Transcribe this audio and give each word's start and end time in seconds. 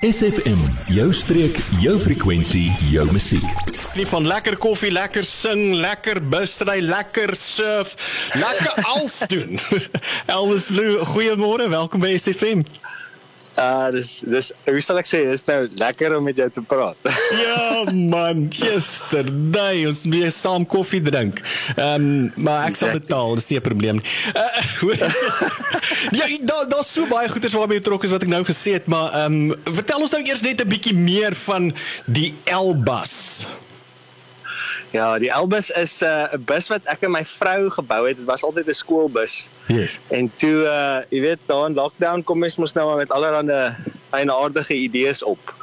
SFM, 0.00 0.56
jou 0.88 1.12
streek, 1.12 1.58
jou 1.82 1.98
frekwensie, 2.00 2.70
jou 2.88 3.02
musiek. 3.12 3.44
Nie 3.92 4.06
van 4.08 4.24
lekker 4.24 4.56
koffie, 4.56 4.88
lekker 4.88 5.26
sing, 5.28 5.74
lekker 5.76 6.22
busry, 6.24 6.78
lekker 6.80 7.34
surf, 7.36 7.92
lekker 8.32 8.80
alles 8.94 9.18
doen. 9.28 9.60
Elvis 10.38 10.70
Lou, 10.72 11.04
goeiemôre, 11.04 11.68
welkom 11.68 12.00
by 12.00 12.14
SFM. 12.16 12.64
Uh 13.60 13.90
dis 13.92 14.10
dis 14.24 14.50
hoe 14.64 14.80
sal 14.84 15.00
ek 15.02 15.08
sê, 15.08 15.18
dis 15.28 15.42
nou 15.44 15.58
lekker 15.82 16.14
om 16.16 16.24
met 16.24 16.38
jou 16.40 16.48
te 16.50 16.62
praat. 16.64 16.96
ja 17.44 17.84
man, 17.92 18.46
yesterday 18.56 19.84
ons 19.90 20.06
weer 20.08 20.32
saam 20.32 20.64
koffie 20.64 21.02
drink. 21.04 21.42
Ehm 21.76 22.08
um, 22.08 22.44
maar 22.46 22.70
ek 22.70 22.80
sal 22.80 22.94
betaal, 22.96 23.36
dis 23.36 23.50
nie 23.52 23.60
'n 23.60 23.68
probleem 23.68 24.00
nie. 24.00 24.08
Uh, 24.40 24.96
ja, 26.18 26.26
daar 26.46 26.68
daar's 26.68 26.92
so 26.92 27.06
baie 27.10 27.28
goeders 27.28 27.52
waarmee 27.52 27.82
betrokke 27.82 28.06
is 28.06 28.14
wat 28.14 28.24
ek 28.24 28.32
nou 28.32 28.42
gesê 28.48 28.78
het, 28.78 28.86
maar 28.86 29.12
ehm 29.12 29.50
um, 29.52 29.74
vertel 29.76 30.06
ons 30.06 30.14
nou 30.16 30.22
eers 30.24 30.44
net 30.46 30.62
'n 30.64 30.68
bietjie 30.68 30.96
meer 30.96 31.34
van 31.34 31.72
die 32.06 32.34
Elbas. 32.44 33.44
Ja, 34.90 35.18
die 35.18 35.30
Elbus 35.30 35.70
is 35.70 36.02
uh, 36.02 36.08
'n 36.08 36.40
uh, 36.40 36.44
bus 36.44 36.66
wat 36.66 36.82
ek 36.90 37.04
en 37.06 37.12
my 37.14 37.22
vrou 37.24 37.70
gebou 37.70 38.08
het. 38.08 38.16
Dit 38.16 38.26
was 38.26 38.42
altyd 38.42 38.66
'n 38.66 38.74
skoolbus. 38.74 39.48
Yes. 39.66 40.00
En 40.08 40.32
toe 40.36 40.66
uh 40.66 40.98
jy 41.08 41.20
weet, 41.20 41.38
daar 41.46 41.66
in 41.66 41.74
lockdown 41.74 42.22
kom 42.22 42.42
ons 42.42 42.56
mos 42.56 42.74
nou 42.74 42.96
met 42.96 43.10
allerlei 43.10 43.74
eienaardige 44.10 44.74
idees 44.74 45.22
op. 45.22 45.54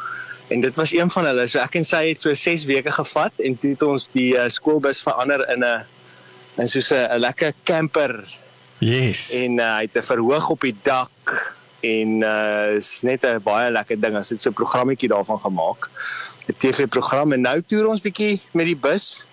En 0.47 0.59
dit 0.59 0.75
was 0.75 0.93
een 0.93 1.11
van 1.11 1.25
hulle. 1.25 1.47
So 1.47 1.59
ek 1.59 1.75
en 1.75 1.83
sy 1.83 2.07
het 2.07 2.19
so 2.19 2.33
6 2.33 2.65
weke 2.65 2.91
gevat 2.91 3.33
en 3.37 3.57
toe 3.57 3.69
het 3.69 3.81
ons 3.81 4.09
die 4.11 4.35
uh, 4.35 4.47
skoolbus 4.47 5.01
verander 5.01 5.43
in 5.49 5.63
'n 5.63 5.83
in 6.57 6.67
soos 6.67 6.91
'n 6.91 7.19
lekker 7.19 7.53
camper. 7.63 8.23
Yes. 8.79 9.31
En 9.31 9.59
uh, 9.59 9.75
hy 9.75 9.81
het 9.81 9.97
'n 9.97 10.03
verhoog 10.03 10.49
op 10.49 10.61
die 10.61 10.75
dak 10.81 11.46
en 11.81 12.21
uh 12.21 12.75
is 12.75 13.01
net 13.01 13.25
'n 13.25 13.41
baie 13.43 13.71
lekker 13.71 13.99
ding. 13.99 14.15
Ons 14.15 14.29
het 14.29 14.41
so 14.41 14.49
'n 14.49 14.53
programmetjie 14.53 15.09
daarvan 15.09 15.39
gemaak. 15.39 15.89
'n 16.47 16.57
TV-program 16.57 17.33
en 17.33 17.41
nou 17.41 17.61
toer 17.61 17.87
ons 17.87 18.01
bietjie 18.01 18.39
met 18.51 18.65
die 18.65 18.75
bus 18.75 19.25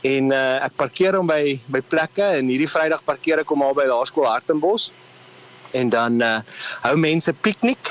en 0.00 0.30
uh, 0.30 0.64
ek 0.64 0.74
parkeer 0.76 1.16
hom 1.18 1.26
by 1.26 1.58
by 1.66 1.80
plekke 1.80 2.22
en 2.38 2.50
hierdie 2.50 2.70
Vrydag 2.70 3.04
parkeer 3.04 3.42
ek 3.42 3.48
hom 3.48 3.62
al 3.62 3.74
by 3.74 3.86
Laerskool 3.86 4.26
Hartenbos 4.26 4.90
en 5.70 5.88
dan 5.88 6.22
uh, 6.22 6.38
hou 6.82 6.96
mense 6.96 7.32
piknik 7.32 7.90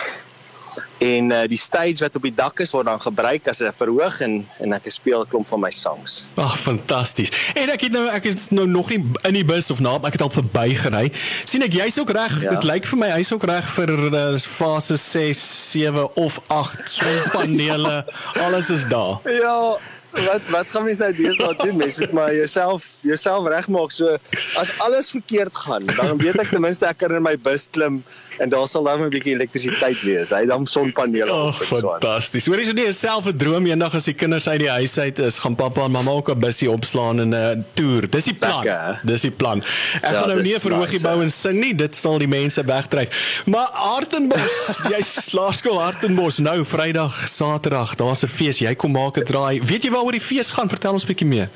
en 0.98 1.32
uh, 1.32 1.44
die 1.48 1.58
stage 1.58 2.00
wat 2.00 2.16
op 2.16 2.22
die 2.22 2.34
dak 2.34 2.60
is 2.60 2.72
word 2.72 2.86
dan 2.86 3.02
gebruik 3.02 3.48
as 3.48 3.60
'n 3.62 3.74
verhoog 3.76 4.22
en 4.22 4.48
en 4.60 4.74
ek 4.74 4.90
speel 4.92 5.22
'n 5.22 5.28
klomp 5.28 5.48
van 5.48 5.60
my 5.60 5.72
songs. 5.72 6.26
Ag 6.36 6.44
oh, 6.44 6.56
fantasties. 6.56 7.32
En 7.54 7.70
ek 7.70 7.82
het 7.82 7.92
nou 7.92 8.08
ek 8.10 8.24
is 8.24 8.50
nou 8.50 8.68
nog 8.68 8.90
nie 8.90 9.02
in 9.22 9.34
die 9.34 9.46
bus 9.46 9.70
of 9.72 9.80
na, 9.80 9.96
ek 10.04 10.18
het 10.18 10.22
al 10.22 10.30
verbygery. 10.30 11.12
sien 11.46 11.62
ek 11.62 11.74
jy's 11.74 12.00
ook 12.00 12.10
reg. 12.10 12.42
Ja. 12.42 12.50
Dit 12.50 12.64
lyk 12.64 12.86
vir 12.86 12.98
my 12.98 13.10
hy's 13.16 13.32
ook 13.32 13.44
reg 13.44 13.66
vir 13.76 13.90
uh, 14.14 14.38
fase 14.38 14.96
6, 14.96 15.72
7 15.72 16.16
of 16.16 16.42
8 16.48 16.78
sonpanele. 16.86 18.06
Alles 18.46 18.70
is 18.70 18.88
daar. 18.88 19.20
Ja, 19.24 19.78
wat 20.26 20.42
wat 20.50 20.70
gaan 20.70 20.84
mens 20.84 20.98
nou 20.98 21.12
deesdae 21.14 21.56
doen? 21.64 21.78
Mens 21.78 21.98
moet 21.98 22.12
maar 22.12 22.36
jouself 22.36 22.86
jouself 23.02 23.48
regmaak. 23.48 23.92
So 23.92 24.18
as 24.56 24.72
alles 24.78 25.10
verkeerd 25.10 25.56
gaan, 25.58 25.86
dan 25.86 26.18
weet 26.18 26.40
ek 26.42 26.50
ten 26.50 26.62
minste 26.62 26.86
ek 26.86 26.98
kan 26.98 27.16
in 27.16 27.24
my 27.24 27.38
bus 27.38 27.68
klim 27.72 28.04
en 28.38 28.50
daar 28.50 28.68
sal 28.68 28.84
dan 28.84 29.02
'n 29.02 29.10
bietjie 29.10 29.34
elektrisiteit 29.34 30.02
wees. 30.02 30.30
Hy 30.30 30.46
dan 30.46 30.66
sonpanele 30.66 31.32
op. 31.32 31.48
Oh, 31.48 31.54
fantasties. 31.54 32.46
Hoorie 32.46 32.66
so 32.66 32.72
nie 32.72 32.92
self 32.92 33.26
'n 33.26 33.38
droom 33.38 33.66
eendag 33.66 33.96
as 33.96 34.06
die 34.06 34.14
kinders 34.14 34.48
uit 34.48 34.60
die 34.60 34.70
huis 34.70 34.98
uit 34.98 35.20
is, 35.20 35.38
gaan 35.38 35.56
pappa 35.56 35.84
en 35.84 35.92
mamma 35.92 36.12
ook 36.12 36.30
'n 36.30 36.40
busie 36.40 36.72
opslaan 36.72 37.20
en 37.20 37.30
'n 37.30 37.34
uh, 37.34 37.64
toer. 37.74 38.10
Dis 38.10 38.24
die 38.24 38.34
plan. 38.34 38.64
Lekker, 38.64 39.00
dis 39.04 39.22
die 39.22 39.32
plan. 39.32 39.64
Ek 40.02 40.02
ja, 40.02 40.20
gaan 40.20 40.28
nou 40.28 40.42
nie 40.42 40.60
vir 40.60 40.74
hoogie 40.74 41.02
bou 41.02 41.22
en 41.22 41.30
sing 41.30 41.60
nie. 41.60 41.76
Dit 41.76 41.96
sal 41.96 42.18
die 42.18 42.28
mense 42.28 42.64
wegdryf. 42.64 43.44
Maar 43.46 43.70
Hartenbos, 43.72 44.78
jy 44.94 45.02
slaerskool 45.02 45.82
Hartenbos 45.82 46.38
nou 46.38 46.66
Vrydag, 46.66 47.30
Saterdag, 47.30 47.96
daar's 47.96 48.24
'n 48.24 48.28
fees. 48.28 48.60
Jy 48.60 48.76
kom 48.76 48.92
maak 48.92 49.18
'n 49.18 49.24
draai. 49.24 49.62
Weet 49.62 49.84
jy 49.84 49.92
waaroor 50.08 50.20
die 50.20 50.28
fees 50.28 50.50
gaan? 50.56 50.70
Vertel 50.72 50.96
ons 50.96 51.06
bietjie 51.06 51.28
meer. 51.28 51.50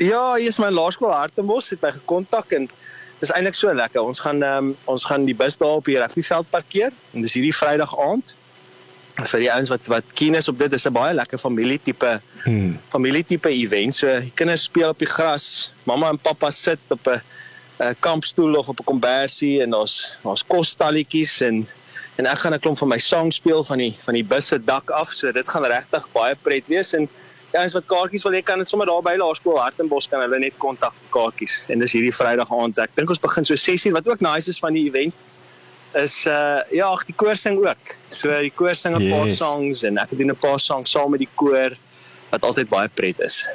Ja, 0.00 0.36
hier 0.36 0.48
is 0.48 0.58
my 0.60 0.70
laerskool 0.72 1.12
Hartenbos 1.12 1.70
het 1.70 1.82
my 1.84 1.92
gekontak 1.92 2.52
en 2.56 2.68
Dit 3.16 3.30
is 3.30 3.32
eintlik 3.32 3.54
so 3.56 3.72
lekker. 3.72 4.02
Ons 4.04 4.18
gaan 4.20 4.42
um, 4.44 4.74
ons 4.84 5.04
gaan 5.08 5.22
die 5.24 5.34
bus 5.34 5.54
daar 5.56 5.78
op 5.78 5.86
die 5.88 5.96
rugbyveld 5.96 6.50
parkeer 6.52 6.90
en 7.14 7.22
dis 7.24 7.32
hierdie 7.32 7.54
Vrydag 7.56 7.94
aand. 7.96 8.34
Vir 9.16 9.40
die 9.40 9.48
ouens 9.48 9.70
wat 9.72 9.88
wat 9.88 10.12
keen 10.12 10.36
is 10.36 10.50
op 10.52 10.58
dit, 10.60 10.68
dis 10.70 10.84
'n 10.84 10.92
baie 10.92 11.14
lekker 11.16 11.40
familietipe 11.40 12.20
hmm. 12.44 12.76
familietipe 12.92 13.48
event. 13.48 13.96
So 13.96 14.20
die 14.20 14.34
kinders 14.36 14.66
speel 14.68 14.92
op 14.92 15.00
die 15.00 15.08
gras, 15.08 15.72
mamma 15.88 16.12
en 16.12 16.20
pappa 16.20 16.50
sit 16.50 16.92
op 16.92 17.08
'n 17.08 17.22
'n 17.80 17.96
kampstoel 18.00 18.58
of 18.60 18.68
op 18.68 18.80
'n 18.80 18.84
kombersie 18.84 19.62
en 19.62 19.70
daar's 19.70 20.18
daar's 20.22 20.44
kosstalletjies 20.44 21.40
en 21.40 21.66
en 22.16 22.26
ek 22.26 22.38
gaan 22.38 22.52
'n 22.52 22.60
klomp 22.60 22.78
van 22.78 22.88
my 22.88 22.98
sang 22.98 23.32
speel 23.32 23.64
van 23.64 23.78
die 23.78 23.96
van 24.04 24.14
die 24.14 24.24
bus 24.24 24.46
se 24.46 24.58
dak 24.64 24.90
af. 24.90 25.08
So 25.12 25.32
dit 25.32 25.48
gaan 25.48 25.64
regtig 25.64 26.12
baie 26.12 26.36
pret 26.42 26.68
wees 26.68 26.92
en 26.92 27.08
As 27.56 27.72
wat 27.72 27.86
kaartjies 27.88 28.22
wil 28.26 28.32
hê 28.32 28.42
kan 28.44 28.58
dit 28.58 28.68
sommer 28.68 28.86
daar 28.86 29.02
by 29.02 29.14
Laerskool 29.16 29.58
Hartenbos 29.58 30.08
kan 30.08 30.20
hulle 30.20 30.38
net 30.38 30.54
kontak 30.58 30.94
vir 31.00 31.10
kaartjies. 31.10 31.64
En 31.72 31.78
dis 31.78 31.92
hierdie 31.92 32.12
Vrydag 32.14 32.52
aand. 32.52 32.78
Ek 32.78 32.94
dink 32.94 33.10
ons 33.10 33.22
begin 33.22 33.44
so 33.44 33.54
6:00 33.54 33.92
wat 33.96 34.06
ook 34.06 34.20
nice 34.20 34.50
is 34.50 34.58
van 34.58 34.72
die 34.72 34.86
event 34.90 35.14
is 35.96 36.26
uh 36.26 36.60
ja, 36.70 36.90
ag 36.90 37.04
die 37.08 37.14
koor 37.16 37.36
sing 37.36 37.58
ook. 37.62 37.96
So 38.12 38.28
die 38.28 38.52
koor 38.52 38.74
sing 38.74 38.96
'n 38.96 39.02
yes. 39.02 39.12
paar 39.14 39.28
songs 39.28 39.82
en 39.82 39.98
ek 39.98 40.12
doen 40.18 40.30
'n 40.30 40.36
paar 40.36 40.60
songs 40.60 40.90
saam 40.90 41.10
met 41.10 41.20
die 41.20 41.32
koor 41.34 41.76
wat 42.30 42.42
altyd 42.44 42.68
baie 42.68 42.88
pret 42.88 43.20
is. 43.20 43.46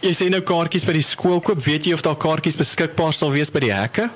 Jy 0.00 0.12
sê 0.14 0.28
nou 0.30 0.40
kaartjies 0.40 0.86
by 0.86 0.92
die 0.92 1.02
skool 1.06 1.40
koop, 1.40 1.62
weet 1.62 1.86
jy 1.86 1.94
of 1.94 2.02
daar 2.02 2.16
kaartjies 2.16 2.56
beskikbaar 2.56 3.12
sal 3.12 3.30
wees 3.30 3.50
by 3.50 3.60
die 3.60 3.72
hekke? 3.72 4.10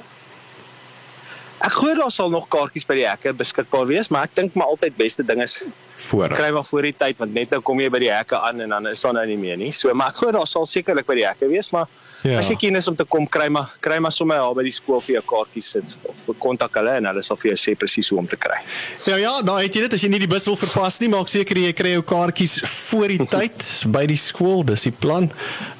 Ek 1.65 1.72
glo 1.72 1.94
daar 1.97 2.12
sal 2.12 2.28
nog 2.31 2.49
kaartjies 2.53 2.84
by 2.84 2.99
die 2.99 3.06
hekke 3.09 3.33
beskikbaar 3.37 3.87
wees, 3.89 4.11
maar 4.12 4.28
ek 4.28 4.34
dink 4.37 4.56
maar 4.59 4.69
altyd 4.75 4.97
beste 4.99 5.25
ding 5.25 5.41
is 5.43 5.62
voor. 5.97 6.28
Kry 6.28 6.50
maar 6.53 6.65
voor 6.69 6.84
die 6.84 6.93
tyd 6.93 7.22
want 7.22 7.33
net 7.33 7.55
nou 7.55 7.62
kom 7.65 7.81
jy 7.81 7.89
by 7.93 8.00
die 8.03 8.11
hekke 8.12 8.37
aan 8.44 8.61
en 8.61 8.75
dan 8.75 8.89
is 8.91 9.00
daar 9.00 9.15
nou 9.17 9.25
nie 9.31 9.39
meer 9.41 9.56
nie. 9.56 9.71
So 9.72 9.93
maar 9.97 10.12
ek 10.12 10.21
glo 10.21 10.34
daar 10.37 10.49
sal 10.50 10.66
sekerlik 10.69 11.09
by 11.09 11.16
die 11.16 11.25
hekke 11.25 11.49
wees, 11.49 11.71
maar 11.72 11.89
ja. 12.27 12.37
as 12.43 12.50
jy 12.53 12.59
keen 12.61 12.77
is 12.77 12.89
om 12.91 12.99
te 12.99 13.06
kom 13.09 13.25
kry 13.25 13.49
maar 13.53 13.72
kry 13.81 13.97
maar 14.05 14.12
sommer 14.12 14.43
daar 14.43 14.59
by 14.59 14.66
die 14.66 14.75
skool 14.77 15.00
vir 15.06 15.16
jou 15.16 15.25
kaartjies 15.33 15.71
sit 15.78 15.97
of 16.11 16.21
kontak 16.43 16.77
hulle 16.77 16.99
en 17.00 17.09
hulle 17.09 17.25
sal 17.25 17.41
vir 17.41 17.55
jou 17.55 17.59
sê 17.65 17.77
presies 17.78 18.12
hoe 18.12 18.21
om 18.21 18.28
te 18.28 18.37
kry. 18.41 18.61
Ja 19.09 19.16
ja, 19.21 19.33
nou 19.47 19.56
het 19.62 19.72
jy 19.72 19.87
dit 19.87 19.97
as 19.97 20.05
jy 20.05 20.12
nie 20.12 20.21
die 20.27 20.31
bus 20.31 20.49
wil 20.50 20.61
verpas 20.61 21.00
nie, 21.00 21.09
maak 21.12 21.33
seker 21.33 21.62
jy 21.65 21.72
kry 21.77 21.97
jou 21.97 22.05
kaartjies 22.12 22.59
voor 22.91 23.16
die 23.16 23.31
tyd 23.37 23.65
by 23.97 24.05
die 24.12 24.21
skool, 24.21 24.61
dis 24.69 24.84
die 24.91 24.95
plan. 24.95 25.31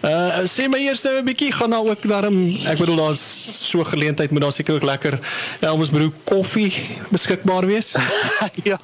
Uh 0.06 0.44
sê 0.47 0.69
my 0.71 0.78
eers 0.78 1.03
'n 1.03 1.25
bietjie 1.27 1.50
gaan 1.50 1.71
nou 1.75 1.89
ook 1.91 2.03
daarom 2.06 2.37
ek 2.62 2.78
bedoel 2.78 2.97
daar's 2.97 3.22
so 3.71 3.83
geleentheid 3.83 4.31
moet 4.31 4.43
daar 4.43 4.53
seker 4.53 4.75
ook 4.75 4.87
lekker 4.87 5.19
Elvis 5.61 5.91
broek 5.91 6.15
koffie 6.25 6.71
beskikbaar 7.11 7.67
wees. 7.67 7.91
ja, 8.71 8.78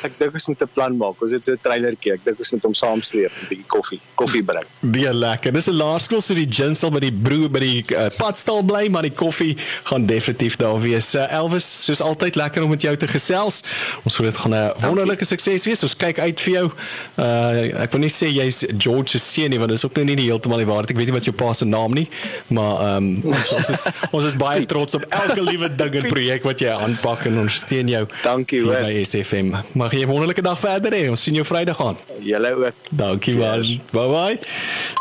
ek 0.00 0.16
dink 0.16 0.32
ons 0.32 0.46
moet 0.46 0.62
'n 0.64 0.70
plan 0.72 0.96
maak. 0.96 1.20
Ons 1.20 1.34
het 1.36 1.44
so 1.44 1.52
'n 1.52 1.60
trailertjie. 1.60 2.12
Ek 2.12 2.24
dink 2.24 2.38
ons 2.38 2.50
moet 2.50 2.62
hom 2.62 2.74
saamsleep 2.74 3.32
en 3.36 3.44
'n 3.44 3.48
bietjie 3.50 3.68
koffie, 3.68 4.00
koffie 4.14 4.42
bring. 4.42 4.64
Baie 4.80 5.12
lekker. 5.12 5.52
Dis 5.52 5.68
'n 5.68 5.76
laerskool 5.76 6.22
so 6.22 6.34
die 6.34 6.48
gin 6.48 6.74
sal 6.74 6.90
by 6.90 7.00
die 7.00 7.12
broer 7.12 7.50
by 7.50 7.60
die 7.60 7.84
uh, 7.92 8.08
padstal 8.16 8.64
bly, 8.64 8.88
maar 8.88 9.02
die 9.02 9.12
koffie 9.12 9.56
gaan 9.84 10.06
definitief 10.06 10.56
daar 10.56 10.80
wees. 10.80 11.14
Uh, 11.14 11.28
Elvis, 11.32 11.84
soos 11.84 12.00
altyd 12.00 12.34
lekker 12.34 12.62
om 12.62 12.70
met 12.70 12.80
jou 12.80 12.96
te 12.96 13.08
gesels. 13.08 13.60
Ons 14.04 14.14
glo 14.16 14.24
dit 14.24 14.36
gaan 14.36 14.54
'n 14.54 14.72
wonderlike 14.80 15.24
sukses 15.24 15.64
wees. 15.68 15.82
Ons 15.82 15.96
kyk 15.96 16.18
uit 16.18 16.40
vir 16.40 16.52
jou. 16.52 16.72
Uh 17.18 17.82
ek 17.84 17.92
wil 17.92 18.00
nie 18.00 18.10
sê 18.10 18.32
jy's 18.32 18.64
George 18.78 19.08
se 19.08 19.18
seun 19.18 19.50
nie, 19.50 19.58
want 19.58 19.68
dit 19.68 19.78
is 19.78 19.84
ook 19.84 19.96
nou 20.00 20.04
nie 20.04 20.16
heeltemal 20.16 20.61
die 20.62 20.68
waarheid. 20.70 20.94
Ek 20.94 21.00
weet 21.00 21.10
nie 21.10 21.16
wat 21.16 21.28
jou 21.28 21.34
pa 21.36 21.52
se 21.58 21.68
naam 21.68 21.96
nie, 21.98 22.06
maar 22.54 22.80
ehm 22.86 23.10
um, 23.10 23.32
ons, 23.34 23.52
ons 23.58 23.72
is 23.74 23.86
ons 24.10 24.28
is 24.30 24.36
baie 24.40 24.66
trots 24.70 24.98
op 24.98 25.06
elke 25.08 25.42
liewe 25.42 25.70
ding 25.76 25.98
en 26.00 26.08
projek 26.12 26.46
wat 26.48 26.62
jy 26.64 26.72
aanpak 26.74 27.26
en 27.30 27.42
ons 27.44 27.60
steun 27.64 27.90
jou. 27.92 28.04
Dankie 28.24 28.62
hoor. 28.64 28.80
By 28.86 29.02
SFM. 29.04 29.52
Mag 29.78 29.92
jy 29.96 30.04
'n 30.06 30.10
wonderlike 30.10 30.42
dag 30.42 30.58
verder 30.58 30.92
hê. 30.92 31.08
Ons 31.10 31.22
sien 31.22 31.34
jou 31.34 31.44
Vrydag 31.44 31.80
aan. 31.80 31.96
Julle 32.20 32.54
ook. 32.56 32.74
Dankie 32.90 33.36
man. 33.36 33.60
Bye 33.92 34.08
bye. 34.08 34.38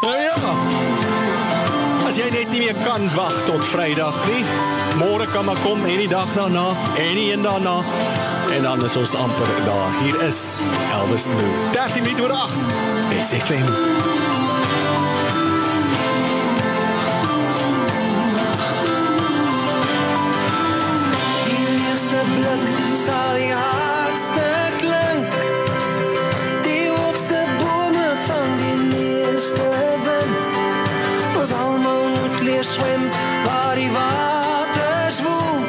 Nou 0.01 0.17
ja. 0.17 0.35
As 2.07 2.17
jy 2.17 2.27
net 2.33 2.49
nie 2.51 2.59
meer 2.65 2.75
kan 2.83 3.05
wag 3.15 3.35
tot 3.47 3.63
Vrydag 3.71 4.17
nie. 4.27 4.43
Môre 4.99 5.27
kan 5.31 5.45
maar 5.45 5.59
kom 5.63 5.85
en 5.85 5.97
die 5.97 6.09
dag 6.11 6.27
daarna 6.35 6.75
en 6.97 7.15
die 7.15 7.31
een 7.31 7.41
daarna. 7.41 7.77
En 8.51 8.61
dan 8.67 8.83
is 8.85 8.95
ons 8.99 9.13
amper 9.15 9.47
daar. 9.65 10.03
Hier 10.03 10.21
is 10.27 10.59
Elvis 10.91 11.23
Blue. 11.23 11.71
13 11.71 12.03
minute 12.03 12.21
oor 12.21 12.31
8. 12.31 12.51
SFM. 13.29 14.30
Leer 32.41 32.63
swem 32.63 33.09
waar 33.45 33.75
die 33.75 33.91
water 33.91 35.11
swoel 35.11 35.60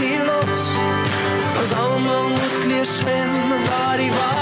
los. 0.00 0.60
As 1.60 1.72
almal 1.72 2.28
moet 2.28 2.66
leer 2.66 2.86
swem 2.86 3.30
waar 3.68 3.96
die 3.96 4.10
waar 4.10 4.41